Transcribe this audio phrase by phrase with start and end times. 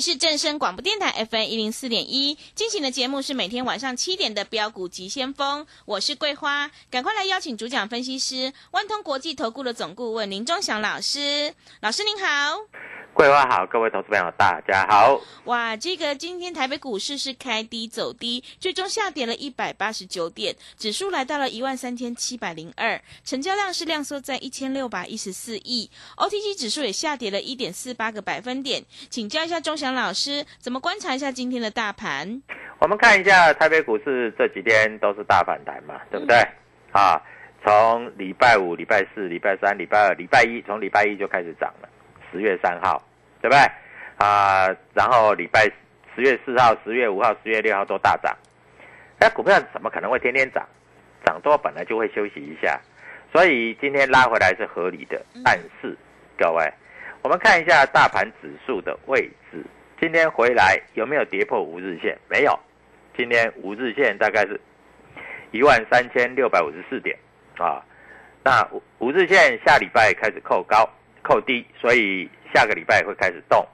[0.00, 12.58] 是正声广播电台 FM 一零四点一，进行的节目是每天晚上七点的标股急先锋，我是桂花，赶快来邀请主讲分析师万通国际投顾的总顾问林忠祥老师，老师您好。
[13.14, 15.18] 桂花好，各位投资朋友大家好。
[15.44, 28.84] 哇，这个今天台北股市是开低走低，最终下跌了一百八十九点，指数来到了一万三千七百零二，成交量是量缩在一千六百一十四亿，OTC 指数也下跌了一点四八个百分点。
[29.08, 32.42] 请教一下钟祥老师，怎么观察一下今天的大盘？
[32.78, 36.36] 我们看一下台北股市这几天都是大反弹嘛，对不对？
[36.92, 37.20] 啊，
[37.64, 41.88] 从礼拜五、礼拜四、礼拜三、礼拜二、礼拜一，从礼拜一就开始涨了。
[42.30, 43.02] 十月三号，
[43.40, 43.58] 对不对？
[44.18, 45.70] 啊，然后礼拜
[46.14, 48.36] 十月四号、十月五号、十月六号都大涨。
[49.18, 50.66] 那股票怎么可能会天天涨？
[51.24, 52.80] 涨多本来就会休息一下，
[53.32, 55.20] 所以今天拉回来是合理的。
[55.42, 55.96] 但是
[56.38, 56.72] 各位，
[57.22, 59.64] 我们看一下大盘指数的位置，
[59.98, 62.18] 今天回来有没有跌破五日线？
[62.28, 62.58] 没有。
[63.16, 64.60] 今天五日线大概是
[65.50, 67.16] 一万三千六百五十四点
[67.56, 67.82] 啊。
[68.44, 68.62] 那
[68.98, 70.88] 五日线下礼拜开始扣高。
[71.22, 73.66] 扣低，所以下个礼拜会开始动。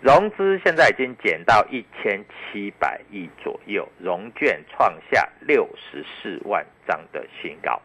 [0.00, 7.78] 融资现在已经减到一千七百亿左右，融券创下六十四万张的新高，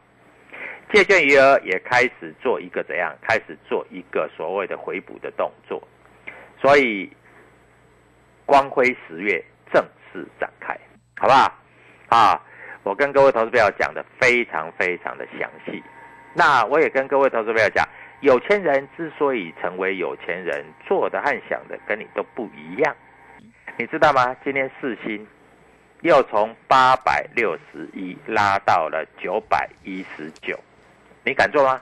[0.93, 3.13] 借券余额也开始做一个怎样？
[3.21, 5.85] 开始做一个所谓的回补的动作。
[6.61, 7.11] 所以
[8.45, 9.43] 光辉十月
[9.73, 10.77] 正式展开，
[11.17, 11.53] 好不好？
[12.09, 12.41] 啊，
[12.83, 15.83] 我跟各位投资朋友讲的非常非常的详细。
[16.33, 17.87] 那我也跟各位投资朋友讲。
[18.21, 22.95] 有钱人之所以成为有钱人，做的和想的跟你都不一样，
[23.77, 24.35] 你知道吗？
[24.43, 25.27] 今天四星
[26.01, 30.57] 又从八百六十一拉到了九百一十九，
[31.23, 31.79] 你敢做吗？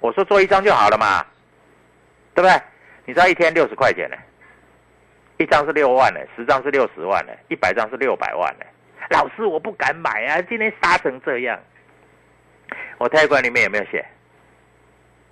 [0.00, 1.24] 我说做一张就好了嘛，
[2.34, 2.60] 对不对？
[3.04, 4.16] 你知道一天六十块钱呢，
[5.38, 8.66] 一张是六万呢，十张是六十万呢，一百张是六百万呢。
[9.10, 10.42] 老师，我不敢买啊！
[10.42, 11.58] 今天杀成这样，
[12.98, 14.04] 我泰管里面有没有写？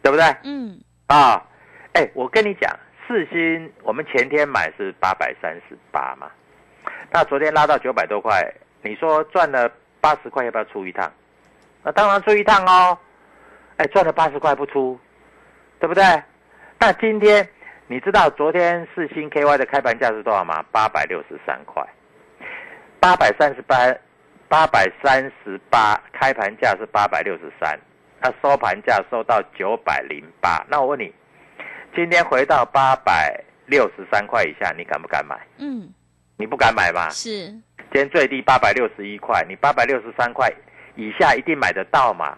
[0.02, 0.24] 对不对？
[0.44, 0.80] 嗯。
[1.08, 1.44] 啊，
[1.92, 2.74] 哎，我跟你讲，
[3.06, 6.30] 四星我们前天买是八百三十八嘛，
[7.10, 8.50] 那昨天拉到九百多块，
[8.82, 11.12] 你说赚了八十块，要不要出一趟？
[11.82, 12.96] 那当然出一趟哦。
[13.76, 14.98] 哎，赚了八十块不出，
[15.78, 16.02] 对不对？
[16.78, 17.46] 那今天
[17.88, 20.60] 你知道昨天四星 KY 的开盘价是多少吗？
[20.72, 21.86] 八百六十三块，
[22.98, 23.76] 八百三十八，
[24.48, 27.78] 八百三十八开盘价是八百六十三。
[28.20, 31.14] 那收盘价收到九百零八，那我问你，
[31.94, 35.38] 今天回到八百六十三块以下，你敢不敢买？
[35.58, 35.88] 嗯，
[36.36, 37.08] 你不敢买吗？
[37.10, 37.30] 是。
[37.92, 40.52] 今天最低八百六十一块，你八百六十三块
[40.96, 42.36] 以下一定买得到嘛？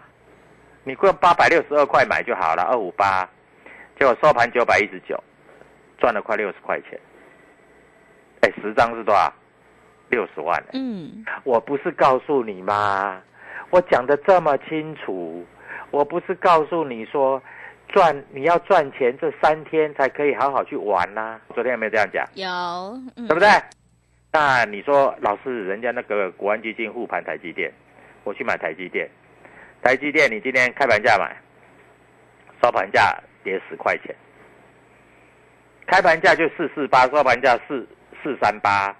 [0.84, 3.26] 你用八百六十二块买就好了，二五八，
[3.98, 5.18] 结果收盘九百一十九，
[5.98, 6.98] 赚了快六十块钱。
[8.40, 9.32] 哎，十张是多少？
[10.08, 10.62] 六十万。
[10.72, 13.20] 嗯，我不是告诉你吗？
[13.70, 15.44] 我讲的这么清楚。
[15.90, 17.42] 我不是告诉你说，
[17.88, 21.40] 赚你要赚钱，这三天才可以好好去玩呐。
[21.54, 22.24] 昨天有没有这样讲？
[22.34, 23.48] 有，对不对？
[24.30, 27.72] 那你说，老师，人家那个国安基金护盘台积电，
[28.24, 29.08] 我去买台积电，
[29.82, 31.34] 台积电你今天开盘价买，
[32.62, 34.14] 收盘价跌十块钱，
[35.88, 37.84] 开盘价就四四八，收盘价四
[38.22, 38.94] 四三八，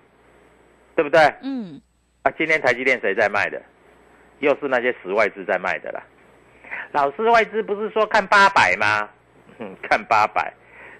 [0.97, 1.21] 对不对？
[1.43, 1.81] 嗯。
[2.22, 3.62] 啊，今天台积电谁在卖的？
[4.41, 6.03] 又是那些死外资在卖的啦。
[6.93, 9.09] 老师，外资不是说看八百吗？
[9.82, 10.53] 看八百，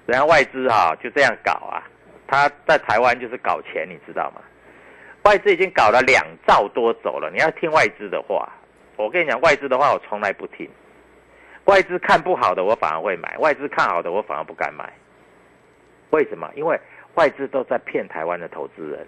[0.07, 1.83] 人家外资哈就这样搞啊，
[2.27, 4.43] 他在台湾就是搞钱，你知道吗？
[5.23, 8.49] 外资已经搞了两兆多走了，你要听外资的话。
[8.97, 10.69] 我跟你讲，外资的话我从来不听。
[11.65, 14.93] 外资看不好的我反而会买，外资看好的我反而不敢买。
[16.11, 16.51] 为什么？
[16.55, 16.79] 因为
[17.15, 19.07] 外资都在骗台湾的投资人。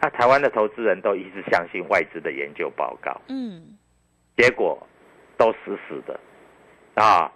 [0.00, 3.76] 那台湾的投资人都一直相信外资的研究报告，嗯，
[4.36, 4.86] 结果。
[5.38, 6.18] 都死死的，
[7.00, 7.30] 啊，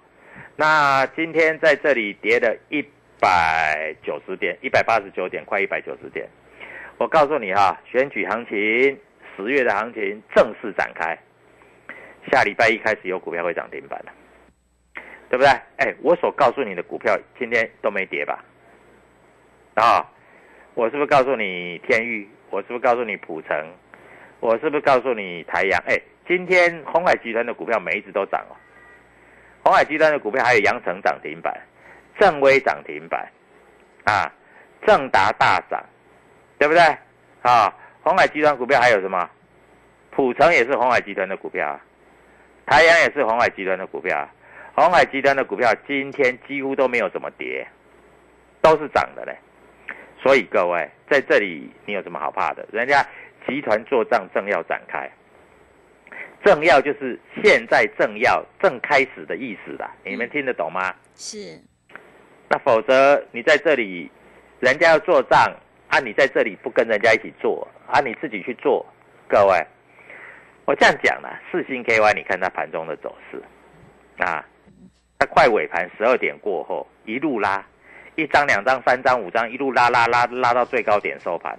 [0.57, 2.85] 那今天在这里跌了一
[3.21, 6.29] 百九十点，一百八十九点，快一百九十点。
[6.99, 8.59] 我告诉你哈，选举行情，
[9.37, 11.17] 十月的行情正式展开，
[12.33, 14.13] 下礼拜一开始有股票会涨停板了，
[15.31, 15.49] 对不对？
[15.77, 18.45] 哎，我所告诉你的股票今天都没跌吧？
[19.75, 20.07] 啊，
[20.75, 22.29] 我是不是告诉你天域？
[22.51, 23.67] 我是不是告诉你普成？
[24.41, 25.83] 我是不是告诉你台阳？
[25.87, 28.57] 哎，今天红海集团的股票每一只都涨哦。
[29.63, 31.59] 红海集团的股票还有阳城涨停板，
[32.19, 33.27] 正威涨停板，
[34.05, 34.31] 啊，
[34.87, 35.83] 正达大涨，
[36.59, 36.83] 对不对？
[37.43, 39.31] 啊，红海集团股票还有什么？
[40.11, 41.81] 普成也是红海集团的股票，
[42.67, 44.29] 台阳也是红海集团的股票。
[44.75, 47.67] 红海集团的股票今天几乎都没有怎么跌，
[48.61, 49.35] 都是涨的嘞。
[50.23, 52.65] 所以各位在这里，你有什么好怕的？
[52.71, 53.05] 人家
[53.47, 55.11] 集团做账正要展开，
[56.45, 59.93] 正要就是现在正要正开始的意思啦。
[60.05, 60.95] 你们听得懂吗？
[61.17, 61.61] 是。
[62.49, 64.11] 那否则你在这里，
[64.61, 65.53] 人家要做账
[65.89, 68.87] 啊，你在这里不跟人家一起做啊，你自己去做。
[69.29, 69.67] 各位，
[70.67, 73.43] 我这样讲了，四星 KY，你看它盘中的走势
[74.19, 74.47] 啊。
[75.19, 77.65] 它快尾盘十二点过后，一路拉，
[78.15, 81.59] 一张、两张、三张、五张，一路拉拉拉拉到最高点收盘。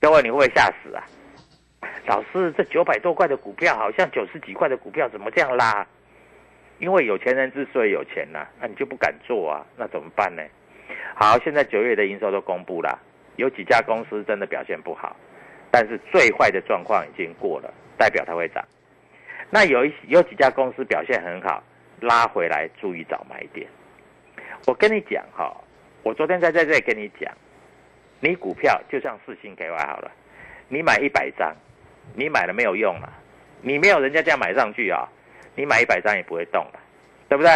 [0.00, 1.02] 各位，你会不会吓死啊？
[2.06, 5.86] 老师，这九百多块的股票，好像九十几块的股票，怎么这样拉？
[6.78, 9.64] 因为有钱人之所以有钱呐，那你就不敢做啊？
[9.76, 10.42] 那怎么办呢？
[11.14, 12.98] 好，现在九月的营收都公布了，
[13.36, 15.16] 有几家公司真的表现不好，
[15.70, 18.62] 但是最坏的状况已经过了，代表它会涨。
[19.48, 21.62] 那有一有几家公司表现很好。
[22.00, 23.64] 拉回来，注意找买点。
[24.66, 25.56] 我跟你讲哈，
[26.02, 27.32] 我昨天在在这里跟你讲，
[28.20, 30.10] 你股票就像四星 KY 好了，
[30.68, 31.54] 你买一百张，
[32.14, 33.12] 你买了没有用了？
[33.60, 35.08] 你没有人家这样买上去啊，
[35.54, 36.80] 你买一百张也不会动了，
[37.28, 37.50] 对不对？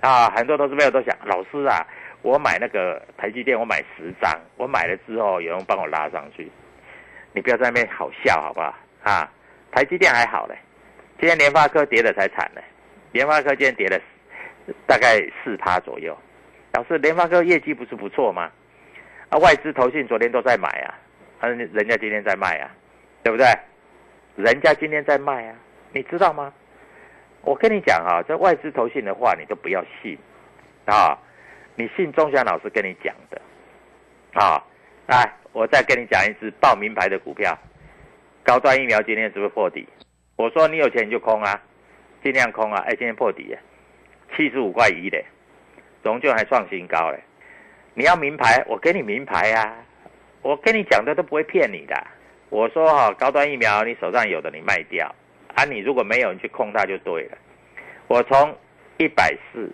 [0.00, 1.86] 啊，很多投资朋友都想，老师啊，
[2.22, 6.50] 我买那个台积电，我买十张，我买了之后有人帮我拉上去，
[7.32, 8.74] 你不要在那边好笑好不好？
[9.02, 9.30] 啊，
[9.70, 10.56] 台积电还好嘞，
[11.20, 12.62] 今天联发科跌的才惨呢。
[13.12, 13.98] 联发科今天跌了
[14.86, 16.16] 大概四趴左右，
[16.76, 18.52] 表示联发科业绩不是不错吗？
[19.30, 20.92] 啊，外资投信昨天都在买啊，
[21.40, 22.70] 嗯，人家今天在卖啊，
[23.22, 23.46] 对不对？
[24.36, 25.56] 人家今天在卖啊，
[25.94, 26.52] 你知道吗？
[27.40, 30.18] 我跟你讲啊，这外资投信的话你都不要信
[30.84, 31.18] 啊，
[31.76, 33.40] 你信钟祥老师跟你讲的
[34.34, 34.62] 啊。
[35.06, 37.58] 来，我再跟你讲一支报名牌的股票，
[38.44, 39.88] 高端疫苗今天是不是破底？
[40.36, 41.58] 我说你有钱你就空啊。
[42.22, 42.82] 尽量空啊！
[42.86, 43.56] 哎，今天破底，
[44.34, 45.24] 七十五块一的，
[46.06, 47.18] 荣就还创新高嘞。
[47.94, 49.76] 你要名牌，我给你名牌啊！
[50.42, 52.06] 我跟你讲的都不会骗你的。
[52.50, 55.12] 我说哈，高端疫苗你手上有的你卖掉
[55.54, 57.36] 啊，你如果没有你去控它就对了。
[58.06, 58.56] 我从
[58.98, 59.68] 一百四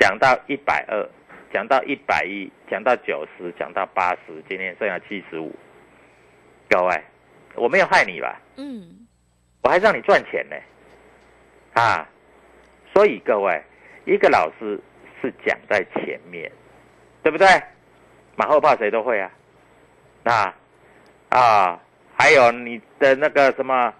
[0.00, 1.08] 讲到一百二，
[1.52, 5.54] 讲到一百一，讲到九十，讲到八十，今天剩下七十五。
[6.68, 7.00] 各位，
[7.54, 8.40] 我没有害你吧？
[8.56, 9.06] 嗯，
[9.62, 10.56] 我还让你赚钱呢。
[11.74, 12.08] 啊，
[12.92, 13.62] 所以各位，
[14.04, 14.80] 一个老师
[15.22, 16.50] 是讲在前面，
[17.22, 17.46] 对不对？
[18.36, 19.30] 马后炮谁都会啊。
[20.24, 20.52] 那
[21.30, 21.80] 啊，
[22.18, 23.94] 还有你的那个什么，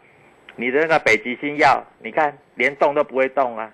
[0.56, 3.72] 你的那个北极星药，你看连动都不会动啊。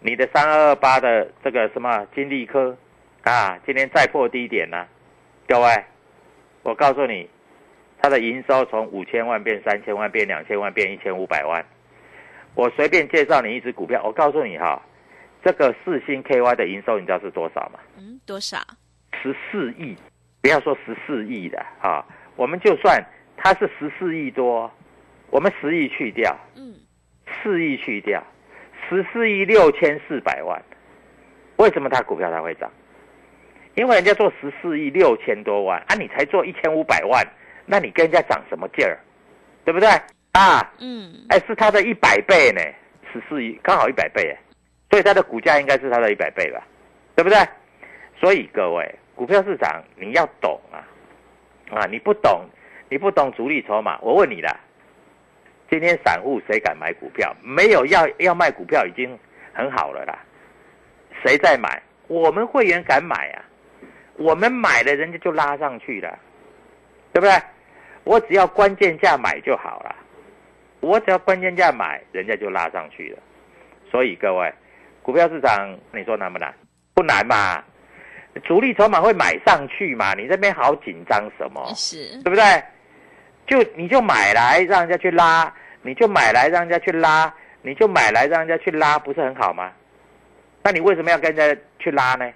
[0.00, 2.76] 你的三二二八的这个什么金利科
[3.22, 4.86] 啊，今天再破低点了。
[5.48, 5.84] 各位，
[6.62, 7.28] 我告诉你，
[8.02, 11.64] 它的营收从五千万变三千万，变两千万，变一千五百万。
[12.54, 14.82] 我随便介绍你一只股票，我告诉你哈，
[15.44, 17.78] 这个四星 KY 的营收你知道是多少吗？
[17.98, 18.58] 嗯，多少？
[19.22, 19.94] 十四亿，
[20.40, 22.04] 不要说十四亿的啊，
[22.36, 23.04] 我们就算
[23.36, 24.72] 它是十四亿多，
[25.30, 26.74] 我们十亿去掉，嗯，
[27.42, 28.24] 四亿去掉，
[28.88, 30.62] 十四亿六千四百万，
[31.56, 32.70] 为什么它股票它会涨？
[33.74, 37.22] 因为人家做十四亿六千多万啊，你才做一千五百万，
[37.66, 38.98] 那你跟人家涨什么劲儿？
[39.64, 39.88] 对不对？
[40.32, 42.60] 啊，嗯，哎，是它的一百倍呢，
[43.12, 44.38] 十四亿，刚好一百倍哎，
[44.94, 46.62] 所以它的股价应该是它的一百倍吧，
[47.16, 47.36] 对不对？
[48.16, 50.86] 所以各位，股票市场你要懂啊，
[51.76, 52.42] 啊，你不懂，
[52.88, 54.56] 你不懂主力筹码，我问你啦，
[55.68, 57.34] 今天散户谁敢买股票？
[57.42, 59.18] 没有要要卖股票已经
[59.52, 60.16] 很好了啦，
[61.24, 61.82] 谁在买？
[62.06, 63.42] 我们会员敢买啊，
[64.16, 66.16] 我们买了人家就拉上去了，
[67.12, 67.34] 对不对？
[68.04, 69.96] 我只要关键价买就好了。
[70.78, 73.18] 我只要关键价买，人家就拉上去了。
[73.90, 74.52] 所以各位，
[75.04, 76.52] 股票市场你说难不难？
[76.94, 77.62] 不难嘛，
[78.42, 80.14] 主力筹码会买上去嘛？
[80.14, 81.62] 你这边好紧张什么？
[81.76, 82.42] 是，对不对？
[83.46, 87.30] 就你就买来让人家去拉，你就买来让人家去拉，
[87.60, 89.70] 你就买来让人家去拉，不是很好吗？
[90.62, 92.26] 那你为什么要跟人家去拉呢？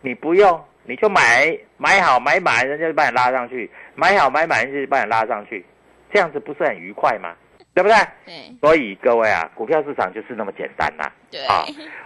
[0.00, 5.62] 你不用，你就买买好买满，人家就把你拉上去；买好买满，人家就把你拉上去，
[6.10, 7.34] 这样子不是很愉快吗？
[7.76, 7.96] 对不对？
[8.24, 11.04] 对，所以各位啊，股票市场就是那么简单呐。
[11.30, 11.62] 对啊，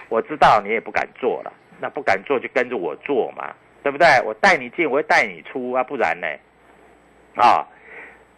[0.09, 4.05] 我知道你也不敢做了，那不敢做就跟着我做嘛，对不对？
[4.25, 6.27] 我带你进，我会带你出啊，不然呢？
[7.37, 7.65] 啊，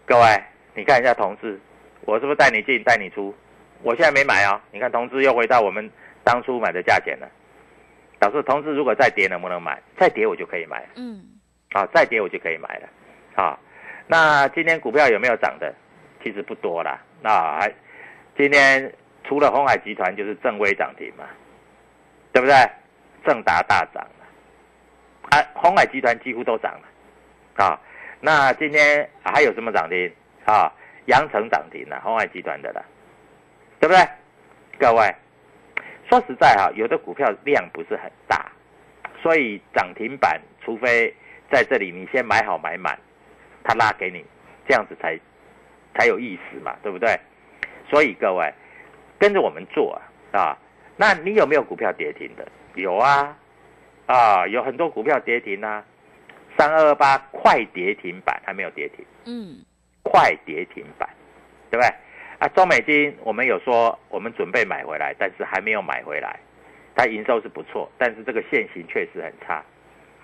[0.05, 0.43] 各位，
[0.75, 1.59] 你看一下同志，
[2.03, 3.35] 我是不是带你进带你出？
[3.83, 5.91] 我现在没买哦，你看同志又回到我们
[6.23, 7.27] 当初买的价钱了。
[8.19, 9.81] 导致同志如果再跌能不能买？
[9.99, 10.87] 再跌我就可以买。
[10.97, 11.25] 嗯，
[11.71, 12.89] 啊，再跌我就可以买了。
[13.43, 13.59] 啊，
[14.07, 15.75] 那今天股票有没有涨的？
[16.23, 17.01] 其实不多啦。
[17.23, 17.73] 那还
[18.37, 18.93] 今天
[19.25, 21.25] 除了红海集团就是正威涨停嘛，
[22.33, 22.55] 对不对？
[23.25, 24.26] 正达大涨了，
[25.31, 27.64] 啊，红海集团几乎都涨了。
[27.64, 27.79] 啊，
[28.21, 30.12] 那今天还有什么涨停？
[30.45, 30.73] 啊，
[31.07, 32.85] 阳城涨停了，红海集团的了，
[33.79, 34.09] 对不对？
[34.79, 35.14] 各位。
[36.11, 38.50] 说实在哈，有的股票量不是很大，
[39.23, 41.14] 所以涨停板，除非
[41.50, 42.99] 在这里你先买好买满，
[43.64, 44.23] 它拉给你，
[44.69, 45.19] 这样子才
[45.95, 47.19] 才有意思嘛，对不对？
[47.89, 48.53] 所以各位
[49.19, 50.01] 跟着我们做
[50.33, 50.59] 啊，啊，
[50.97, 52.47] 那你有没有股票跌停的？
[52.75, 53.37] 有啊，
[54.07, 55.85] 啊，有很多股票跌停啊，
[56.57, 59.65] 三二二八快跌停板还没有跌停，嗯，
[60.03, 61.09] 快跌停板，
[61.71, 61.95] 对不对？
[62.39, 66.39] 啊，中美金我们有说我们准备买回来，但是还没有买回来。
[66.95, 69.65] 它营收是不错，但是这个现形确实很差。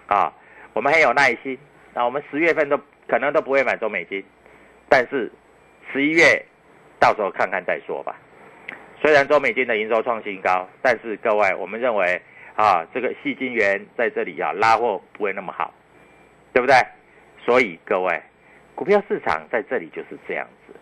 [0.06, 0.30] 啊，
[0.74, 1.58] 我们很有耐心。
[1.94, 4.22] 那我们十月份都可能都不会买中美金，
[4.86, 5.32] 但是
[5.92, 6.44] 十一月
[6.98, 8.16] 到时候看看再说吧。
[9.00, 12.20] 虽然中美金的营收创新高，但是各位我们认为
[12.56, 15.72] 啊，这个细金元在这里啊拉货不会那么好，
[16.52, 16.74] 对不对？
[17.44, 18.20] 所以各位，
[18.74, 20.74] 股票市场在这里就是这样子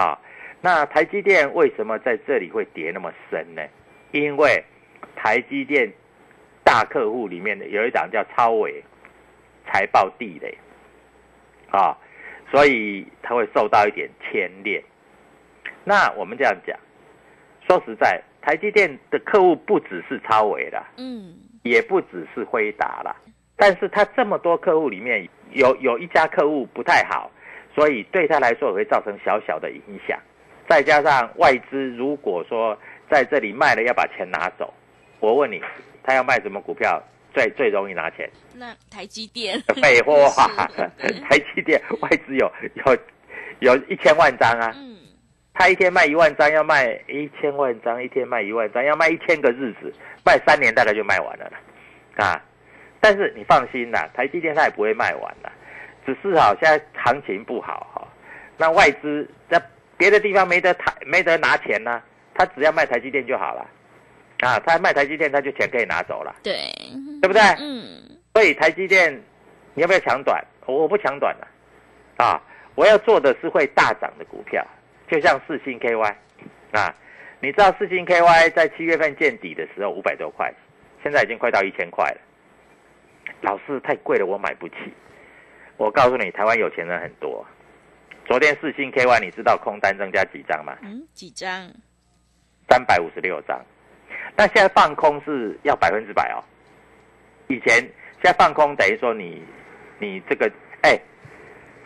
[0.00, 0.18] 啊。
[0.60, 3.62] 那台积电为什么在这里会跌那么深呢？
[4.12, 4.64] 因为
[5.16, 5.92] 台积电
[6.62, 8.82] 大客户里面的有一档叫超伟，
[9.66, 10.56] 财报地雷
[11.70, 11.98] 啊，
[12.54, 14.80] 所以它会受到一点牵连。
[15.82, 16.78] 那我们这样讲，
[17.66, 21.34] 说实在，台积电的客户不只是超伟啦，嗯，
[21.64, 23.16] 也不只是辉达啦，
[23.56, 27.28] 但是他这么多客户里面有有一家客户不太好，
[27.74, 30.16] 所以对他来说也会造成小小的影响。
[30.68, 32.78] 再加上外资，如果说
[33.10, 34.72] 在这里卖了，要把钱拿走，
[35.18, 35.60] 我问你，
[36.04, 37.02] 他要卖什么股票
[37.34, 38.30] 最最容易拿钱？
[38.54, 39.60] 那台积电？
[39.82, 40.46] 废话，
[41.28, 42.50] 台积电外资有
[42.86, 42.96] 有
[43.60, 44.96] 有一千万张啊，嗯，
[45.52, 49.92] 他一天卖一万张，要卖一千万张，一天卖一万张，要卖一千个日子，
[50.24, 52.40] 卖三年大概就卖完了啦，啊！
[53.00, 55.52] 但是你放心啦，台积电它也不会卖完啦，
[56.06, 58.08] 只是哈现在行情不好哈，
[58.56, 59.60] 那外资在。
[59.96, 62.02] 别的地方没得台没得拿钱呢，
[62.34, 63.64] 他只要卖台积电就好了，
[64.44, 66.54] 啊，他卖台积电他就钱可以拿走了，对，
[67.22, 67.40] 对不对？
[67.58, 69.10] 嗯，所以台积电
[69.72, 70.44] 你要不要抢短？
[70.66, 71.48] 我不抢短了，
[72.18, 72.40] 啊，
[72.74, 74.62] 我要做的是会大涨的股票，
[75.08, 76.14] 就像四星 KY，
[76.72, 76.94] 啊，
[77.40, 80.52] 你知道四星 KY 在七月份见底的时候五百多块，
[81.02, 82.20] 现在已经快到一千块了，
[83.40, 84.74] 老师太贵了，我买不起。
[85.76, 87.44] 我告诉你，台湾有钱人很多。
[88.26, 90.76] 昨天四星 K Y，你知道空单增加几张吗？
[90.82, 91.68] 嗯，几张？
[92.68, 93.60] 三百五十六张。
[94.36, 96.42] 那现在放空是要百分之百哦。
[97.48, 99.42] 以前现在放空等于说你
[99.98, 100.50] 你这个
[100.82, 100.98] 哎，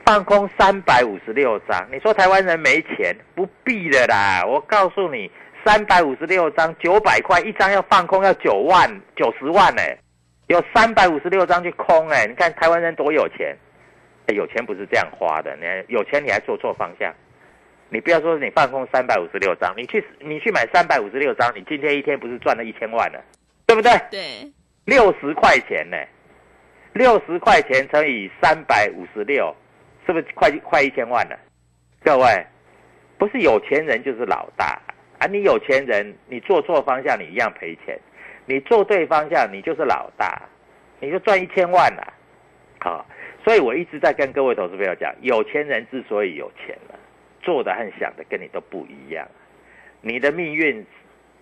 [0.05, 3.15] 放空三百五十六张，你说台湾人没钱？
[3.35, 5.31] 不必的啦，我告诉你，
[5.65, 9.83] 三百五十六张九百块一张要放空要九万九十万呢，
[10.47, 13.57] 有三百五十六张去空哎，你看台湾人多有钱。
[14.35, 17.11] 有钱不是这样花的，你有钱你还做错方向。
[17.91, 23.25] 你不要说你放空三百五十六张，你去你去买三百五十六张，你今天一天不是赚了一千万了，
[23.67, 23.91] 对不对？
[24.11, 24.53] 对，
[24.85, 25.97] 六十块钱呢，
[26.93, 29.55] 六十块钱乘以三百五十六，
[30.07, 31.39] 是不是快快一千万了？
[32.03, 32.47] 各位，
[33.17, 34.79] 不是有钱人就是老大
[35.19, 35.27] 啊！
[35.27, 37.99] 你有钱人，你做错方向你一样赔钱，
[38.45, 40.43] 你做对方向你就是老大，
[41.01, 42.13] 你就赚一千万了，
[42.81, 43.07] 好。
[43.45, 46.98] 所以我一直在跟各位投资朋友讲，有钱人之所以有钱了，
[47.41, 49.27] 做的和想的跟你都不一样。
[50.01, 50.85] 你的命运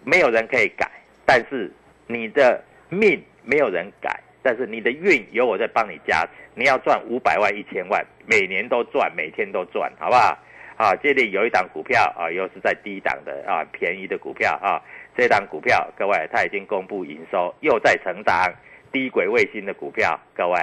[0.05, 0.91] 没有人可以改，
[1.25, 1.71] 但是
[2.07, 6.27] 你的命没有人改，但是你的运有我在帮你加。
[6.55, 10.39] 你要赚五百万、一千万，每年都赚，每天都赚，好不好？
[10.77, 14.83] 啊，这里有一档股票啊，又是在低档的啊，便宜的股票啊。
[15.17, 18.53] 这档股票，各位，它已经公布营收，又在成长，
[18.93, 20.59] 低轨卫星的股票，各位。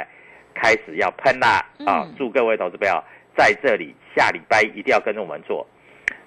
[0.55, 2.07] 开始要喷啦啊！
[2.15, 3.03] 祝各位投资朋友
[3.35, 5.65] 在这里下礼拜一定要跟着我们做。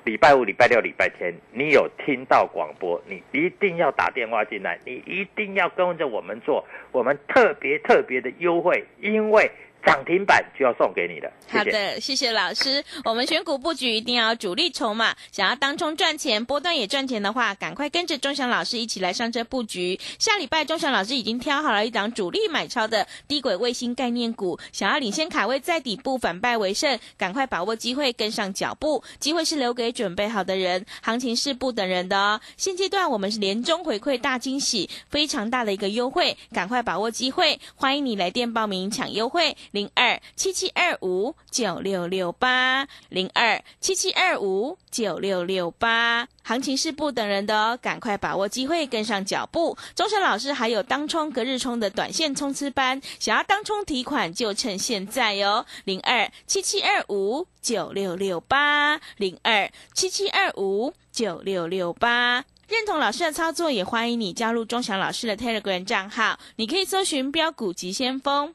[0.04, 6.64] 礼拜五、礼拜六、礼拜天，你有听到广播，你一定要打电话进来，你一定要跟着我们做。
[6.92, 9.50] 我们特别特别的优惠，因为
[9.86, 11.32] 涨停板就要送给你的。
[11.48, 12.84] 好的，谢谢老师。
[13.04, 19.98] 我们选股布局一定要主力筹码，想要当冲赚钱、波段也赚钱的话，赶快跟着钟祥老师一起来上车布局。
[20.18, 29.04] 下礼拜钟祥老师已经挑好了一档主力买超的低轨卫星概念股，想要领先卡位在底部反败为胜，赶快把握机会跟上脚步。
[29.20, 32.40] 机会是留给准备好的人，行情是不等人的哦。
[32.56, 37.60] 现阶段我们是年终回馈大惊喜，非常大的一个优惠，赶快把握机会。
[37.76, 46.26] 欢迎你来电报名抢优惠，零二七七二五九六六八零二七七二五九六六八。
[46.42, 49.76] 行情是不等人的哦，赶快把握机会，跟上脚步。
[49.94, 62.46] 钟神老师还有当冲、隔日冲的短线冲刺班，想要当冲提款就趁现在哟，零二七七二五九六六八零二七七二五九六六八。
[62.66, 66.38] 认同老师的操作，也欢迎你加入钟祥老师的 Telegram 账号。
[66.56, 68.54] 你可以搜寻“标股急先锋”。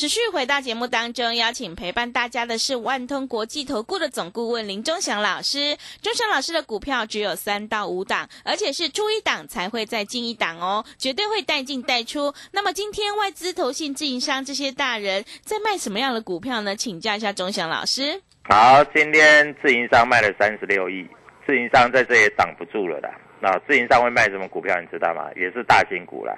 [0.00, 5.76] 持续回到节目当中，邀请陪伴大家的是万通国际投顾的总顾问林忠祥老师。
[6.00, 12.32] 忠祥老师的股票只有三到五档，而且是出一档才会再进一档哦，绝对会带进带出。
[12.50, 16.74] 那么今天外资、投信、自营商这些大人在卖什么样的股票呢？
[16.74, 18.22] 请教一下忠祥老师。
[18.44, 21.06] 好，今天自营商卖了三十六亿，
[21.46, 23.10] 自营商在这也挡不住了的。
[23.38, 24.80] 那自营商会卖什么股票？
[24.80, 25.28] 你知道吗？
[25.36, 26.34] 也是大型股啦，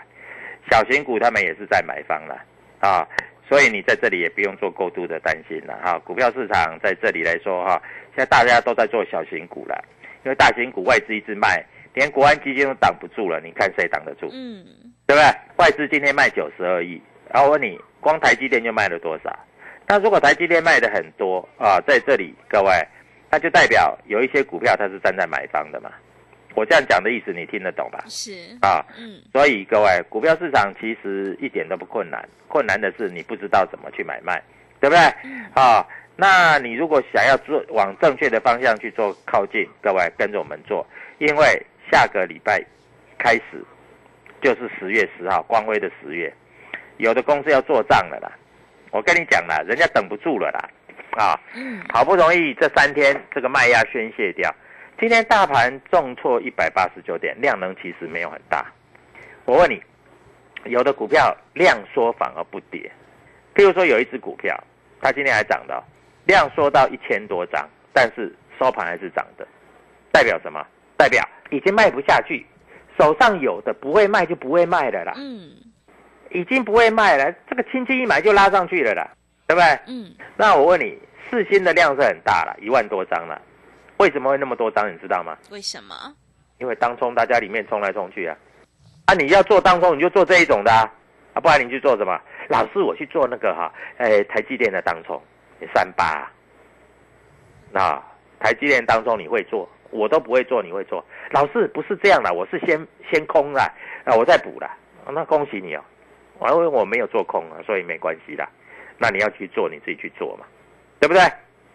[0.68, 2.34] 小型股他们也是在买方了
[2.80, 3.06] 啊。
[3.48, 7.82] 所以你在这里也不用做过度的担心了哈，股票市场在这里来说哈，
[8.14, 9.84] 现在大家都在做小型股了，
[10.24, 14.28] 因为大型股外资一直卖，连国安基金都挡不住了，你看谁挡得住？
[14.32, 14.64] 嗯，
[15.06, 15.24] 对不对？
[15.56, 17.00] 外资今天卖九十二亿，
[17.32, 19.38] 然后我问你，光台积电就卖了多少？
[19.86, 22.70] 那如果台积电卖的很多啊，在这里各位，
[23.30, 25.90] 那就代表有一些股票它是站在买方的嘛。
[26.54, 28.04] 我这样讲的意思你听得懂吧？
[28.08, 34.42] 是啊，嗯，所以各位，股票市场其实一点都不困难，困难的是你不知道怎么去买卖，
[34.80, 35.02] 对不对？
[35.54, 35.86] 啊，
[36.16, 40.86] 那你如果想要做往正确的方向去做靠近，各位跟着我们做，
[41.18, 42.62] 因为下个礼拜
[43.18, 43.64] 开始
[44.42, 46.32] 就是十月十号，光辉的十月，
[46.98, 48.30] 有的公司要做账了啦。
[48.90, 50.68] 我跟你讲了，人家等不住了啦，
[51.12, 51.40] 啊，
[51.94, 54.54] 好不容易这三天这个卖压宣泄掉。
[55.02, 58.64] 今天大盘重挫一百八十九点，量能其实没有很大。
[59.44, 59.82] 我问你，
[60.66, 62.88] 有的股票量缩反而不跌，
[63.52, 64.56] 譬如说有一只股票，
[65.00, 65.82] 它今天还涨的，
[66.24, 69.44] 量缩到一千多张，但是收盘还是涨的，
[70.12, 70.64] 代表什么？
[70.96, 72.46] 代表已经卖不下去，
[72.96, 75.14] 手上有的不会卖就不会卖的啦。
[75.16, 75.50] 嗯，
[76.30, 79.10] 已经不会卖了，这个轻轻一买就拉上去了啦，
[79.48, 79.80] 对不对？
[79.88, 80.96] 嗯，那我问你，
[81.28, 83.42] 四星的量是很大了，一万多张了。
[84.02, 84.92] 为什么会那么多张？
[84.92, 85.38] 你知道吗？
[85.52, 85.94] 为什么？
[86.58, 88.36] 因为当冲大家里面冲来冲去啊！
[89.06, 90.82] 啊，你要做当冲，你就做这一种的啊！
[91.34, 92.20] 啊，不然你去做什么？
[92.48, 95.22] 老师，我去做那个哈，哎，台积电的当冲，
[95.72, 96.04] 三八。
[96.04, 96.32] 啊
[97.70, 98.02] 那
[98.40, 101.04] 台积电当中你会做，我都不会做，你会做？
[101.30, 103.72] 老师不是这样的，我是先先空了，
[104.04, 104.68] 啊，我再补了。
[105.12, 105.82] 那恭喜你哦，
[106.40, 108.44] 因为我没有做空啊，所以没关系的。
[108.98, 110.44] 那你要去做，你自己去做嘛，
[110.98, 111.22] 对不对？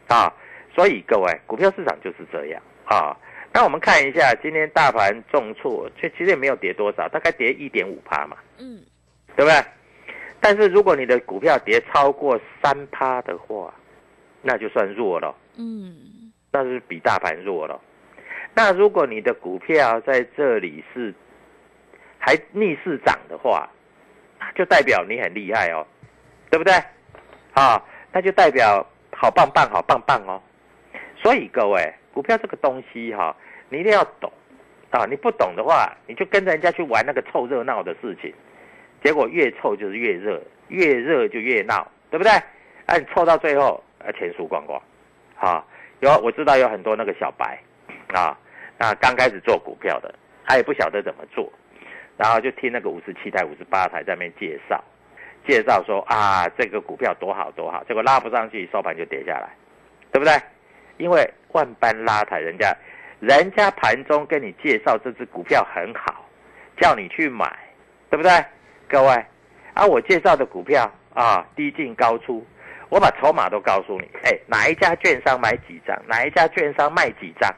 [0.09, 0.33] 啊。
[0.77, 3.17] 所以各位，股票市场就是这样啊。
[3.51, 8.79] 那我们看一下，今天大盘重挫，却其实也没有跌多少，大概跌一点五趴嘛，嗯，
[9.35, 9.59] 对不对？
[10.39, 13.73] 但是如果你的股票跌超过三趴的话，
[14.43, 17.81] 那就算弱了，嗯，那是比大盘弱了。
[18.53, 21.11] 那如果你的股票在这里是
[22.19, 23.67] 还逆势涨的话，
[24.53, 25.83] 就代表你很厉害哦，
[26.51, 26.71] 对不对？
[27.53, 30.39] 啊，那就代表好棒棒，好棒棒哦。
[31.27, 33.35] 所以各位，股票这个东西哈，
[33.67, 34.31] 你一定要懂
[34.91, 35.05] 啊！
[35.09, 38.33] 你不懂的话，你就跟着人家去玩那个凑热闹的事情，
[39.03, 42.31] 结果越凑就是越热，越热就越闹，对不对？
[42.85, 44.81] 啊，你凑到最后，啊，钱输光光，
[45.37, 45.65] 啊，
[45.99, 47.59] 有我知道有很多那个小白，
[48.13, 48.39] 啊，
[48.77, 51.51] 那刚开始做股票的，他也不晓得怎么做，
[52.15, 54.81] 然后就听那个五十七台、五十八台在那边介绍，
[55.45, 59.49] 介绍说啊，这个股票多好多好，结果拉不上去，收盘就跌下来，
[60.13, 60.31] 对不对？
[60.97, 62.75] 因为万般拉抬，人家
[63.19, 66.25] 人家盘中跟你介绍这只股票很好，
[66.79, 67.51] 叫你去买，
[68.09, 68.31] 对不对？
[68.87, 69.25] 各位，
[69.73, 72.45] 啊，我介绍的股票啊，低进高出，
[72.89, 77.49] 我把筹码都告诉你，哎，哪一家券商买几张，哪一家券商卖几张，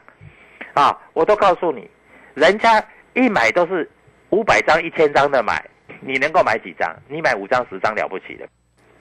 [0.74, 1.88] 啊，我都告诉你，
[2.34, 2.82] 人家
[3.14, 3.88] 一买都是
[4.30, 5.64] 五百张、一千张的买，
[6.00, 6.94] 你能够买几张？
[7.08, 8.48] 你买五张、十张了不起的，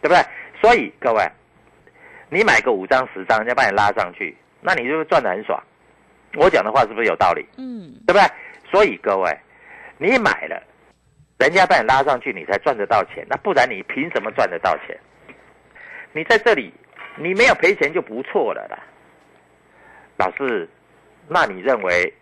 [0.01, 0.21] 对不对？
[0.61, 1.23] 所以各位，
[2.29, 5.61] 你买个五张、十张，人家把你拉上去，那你就赚得很爽。
[6.35, 7.45] 我讲的话是不是有道理？
[7.57, 8.21] 嗯，对不对？
[8.71, 9.35] 所以各位，
[9.97, 10.61] 你买了，
[11.39, 13.25] 人家把你拉上去，你才赚得到钱。
[13.27, 14.95] 那不然你凭什么赚得到钱？
[16.13, 16.71] 你在这里，
[17.17, 18.77] 你没有赔钱就不错了啦。
[20.17, 20.69] 老师，
[21.27, 22.13] 那你认为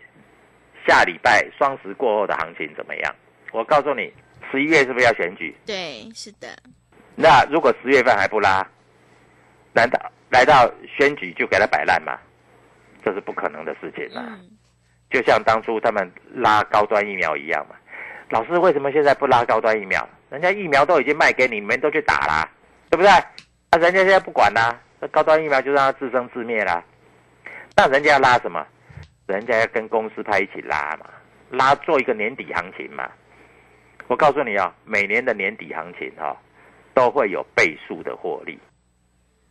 [0.86, 3.14] 下礼拜双十过后的行情怎么样？
[3.52, 4.12] 我告诉你，
[4.50, 5.54] 十一月是不是要选举？
[5.66, 6.48] 对，是的，
[7.14, 8.66] 那如果十月份还不拉，
[9.78, 12.18] 难道来到选举就给他摆烂吗？
[13.04, 14.26] 这是不可能的事情啊！
[14.26, 14.50] 嗯，
[15.08, 17.76] 就像当初他们拉高端疫苗一样嘛。
[18.30, 20.06] 老师为什么现在不拉高端疫苗？
[20.30, 22.50] 人家疫苗都已经卖给你，你们都去打啦，
[22.90, 23.08] 对不对？
[23.08, 26.82] 啊，人家现在不管啦，那高端疫苗就让它自生自灭啦。
[27.76, 28.66] 那人家要拉什么？
[29.26, 31.06] 人家要跟公司派一起拉嘛，
[31.50, 33.08] 拉做一个年底行情嘛。
[34.08, 36.36] 我告诉你啊、每年的年底行情哈、
[36.94, 38.58] 都会有倍数的获利。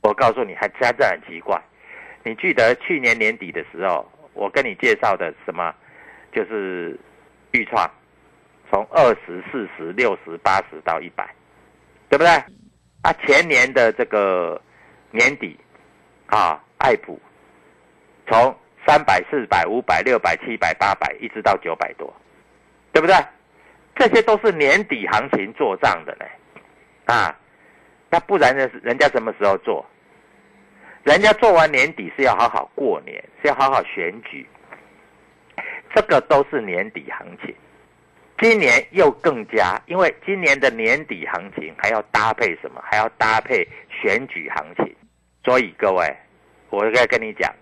[0.07, 1.61] 我告诉你，还真的很奇怪。
[2.23, 5.75] 你记得去年年底的时候，我跟你介绍的什么？
[6.31, 6.97] 就是
[7.51, 7.85] 预创，
[8.71, 11.27] 从二十四十、六十、八十到一百，
[12.07, 12.29] 对不对？
[13.01, 14.61] 啊，前年的这个
[15.11, 15.59] 年底，
[16.27, 17.19] 啊，爱普
[18.27, 22.13] 从三百、四百、五百、六百、七百、八百，一直到九百多，
[22.93, 23.13] 对不对？
[23.95, 26.25] 这些都是年底行情做账的呢，
[27.13, 27.37] 啊，
[28.09, 28.69] 那不然呢？
[28.81, 29.85] 人家什么时候做？
[31.07, 34.45] 人家做完年底是要好好过年，是要好好选举，
[35.95, 37.55] 这个都是年底行情。
[38.39, 42.83] 今年又更加，因为今年的年底行情还要搭配什么？
[42.83, 44.93] 还要搭配选举行情。
[45.45, 46.13] 所以各位，
[46.69, 47.55] 我应该跟你讲，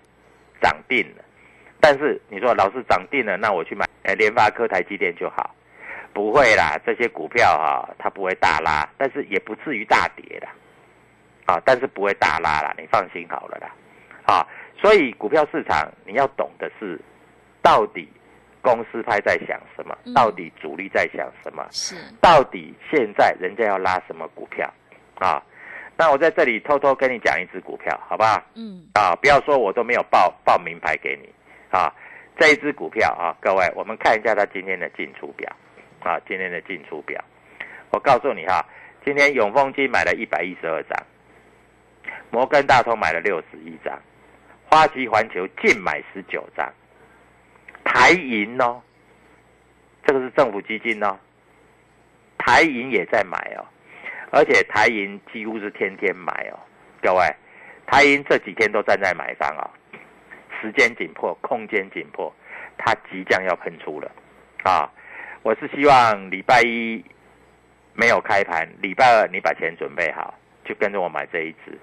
[0.60, 1.24] 涨定了。
[1.80, 5.54] 但是你说老师涨定了，那我去买呃联发科、台积电就好？
[6.14, 10.50] 不会啦，这些股票哈、它不会大拉，但是也不至于大跌啦。
[11.46, 13.72] 啊，但是不会大拉啦，你放心好了啦。
[14.26, 14.48] 啊，
[14.82, 17.00] 所以股票市场你要懂的是，
[17.62, 18.08] 到底
[18.62, 24.68] 公司派在想什么嗯，到底主力在想什么，是，到底现在人家要拉什么股票
[25.20, 25.42] 啊？
[25.98, 28.42] 那我在这里偷偷跟你讲一只股票，好不好？
[28.56, 31.30] 嗯，啊，不要说我都没有报报名牌给你
[31.70, 31.94] 啊。
[32.38, 35.50] 这一只股票啊，各位，我们看一下它今天的进出表
[36.02, 37.24] 啊，今天的进出表。
[37.92, 38.66] 我告诉你哈、
[39.06, 41.02] 今天永丰金买了一百一十二张，
[42.32, 43.98] 摩根大通买了六十一张，
[44.70, 46.72] 花旗环球净买十九张，
[47.84, 48.82] 台银哦，
[50.06, 51.18] 这个是政府基金哦，
[52.38, 53.66] 台银也在买哦，
[54.32, 56.60] 而且台银几乎是天天买哦，
[57.02, 57.22] 各位，
[57.86, 59.70] 台银这几天都站在买方哦，
[60.62, 62.34] 时间紧迫，空间紧迫，
[62.78, 64.12] 它即将要喷出了
[64.64, 64.92] 啊！
[65.44, 67.06] 我是希望礼拜一
[67.94, 70.34] 没有开盘，礼拜二你把钱准备好，
[70.66, 71.78] 就跟着我买这一只。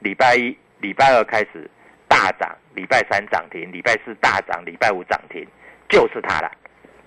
[0.00, 1.70] 礼拜一、礼拜二开始
[2.08, 5.46] 大涨，礼拜三涨停，礼拜四大涨，礼拜五涨停，
[5.88, 6.50] 就是它了。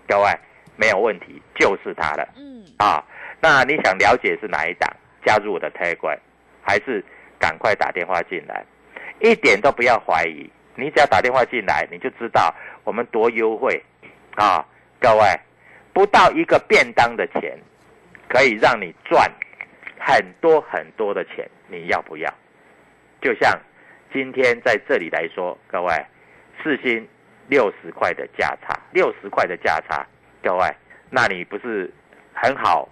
[0.08, 0.30] 各位
[0.76, 2.28] 没有问题，就是它了。
[2.38, 3.04] 嗯，啊，
[3.40, 4.90] 那你想了解是哪一档？
[5.26, 6.20] 加入我的 Telegram，
[6.62, 7.04] 还是
[7.40, 8.64] 赶快打电话进来，
[9.20, 10.50] 一点都不要怀疑。
[10.76, 12.54] 你只要打电话进来，你就知道
[12.84, 13.82] 我们多优惠
[14.36, 14.66] 啊！
[15.00, 15.40] 各位，
[15.94, 17.58] 不到一个便当的钱，
[18.28, 19.32] 可以让你赚
[20.00, 22.34] 很多很多的钱，你要不要？
[23.24, 23.58] 就像
[24.12, 26.06] 今天在这里来说，各位，
[26.62, 27.08] 四星
[27.48, 30.06] 六十块的价差，六十块的价差，
[30.44, 30.70] 各位，
[31.10, 31.90] 那你不是
[32.34, 32.88] 很好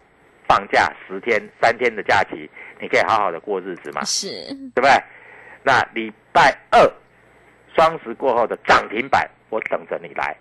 [0.48, 4.02] 放假十天、三天的假期，你可以好好的过日子嘛？
[4.06, 4.30] 是，
[4.74, 4.92] 对不对？
[5.64, 6.90] 那礼拜二
[7.76, 10.34] 双十过后的涨停板，我等着你来，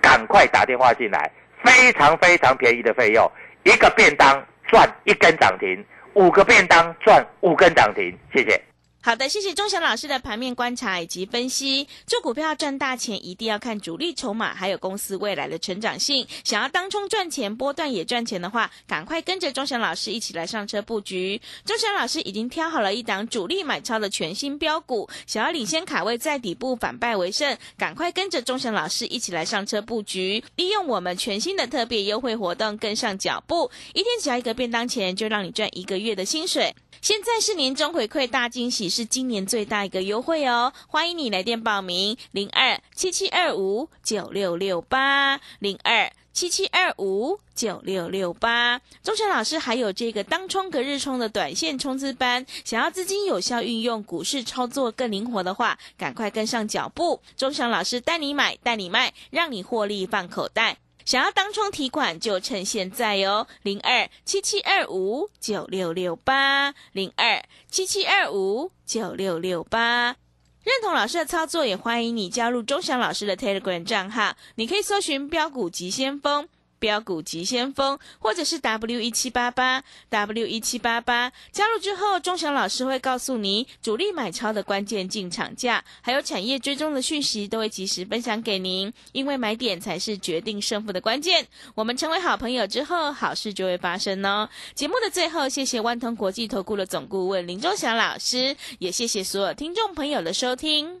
[0.00, 1.30] 赶快打电话进来，
[1.62, 3.30] 非常非常便宜的费用，
[3.64, 8.58] 一个便当赚一根涨停，五个便当赚五根涨停，谢谢。
[9.06, 11.86] 好的，谢谢钟祥老师的盘面观察以及分析。
[12.06, 16.26] 做股票赚大钱，一定要看主力筹码，还有公司未来的成长性。
[16.42, 21.38] 想要当冲赚钱，波段也赚钱的话，赶快跟着钟祥老师一起来上车布局。
[21.66, 36.74] 钟祥老师已经挑好了一档主力买超的全新标股，想要领先卡位在底部反败为胜，赶快跟着钟祥老师一起来上车布局，利用我们全新的特别优惠活动跟上脚步，一天只要一个便当钱，就让你赚一个月的薪水。
[37.02, 40.72] 现在是年终回馈大惊喜，是今年最大一个优惠哦！
[40.86, 48.80] 欢迎你来电报名，零二七七二五九六六八零二七七二五九六六八。
[49.02, 57.20] 钟祥老师还有这个当冲隔日冲的短线冲刺班，想要资金有效运用，股市操作更灵活的话，赶快跟上脚步。
[57.36, 60.76] 钟祥老师带你买，带你卖，让你获利放口袋。
[61.04, 70.16] 想要当冲提款，就趁现在哦，零二七七二五九六六八，零二七七二五九六六八。
[70.64, 76.48] 认同老师的操作，也欢迎你加入钟祥老师的 Telegram 账号，你可以搜寻标股急先锋。
[76.84, 88.92] 标股急先锋，或者是 W 一七八八 W 一七八八，加入之后，钟祥老师会告诉你主力买超的关键进场价，还有产业追踪的讯息，都会及时分享给您。
[89.12, 91.46] 因为买点才是决定胜负的关键。
[91.74, 94.46] 我们成为好朋友之后，好事就会发生哦。
[94.74, 101.00] 节目的最后，谢谢万通国际投顾的总顾问林钟祥老师，也谢谢所有听众朋友的收听。